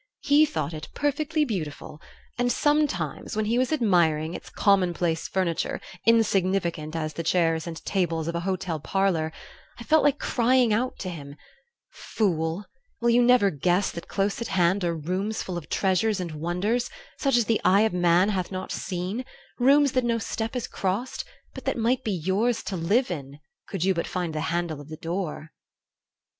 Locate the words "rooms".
14.95-15.43, 19.59-19.91